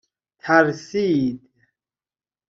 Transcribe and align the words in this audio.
ترسید 0.41 1.39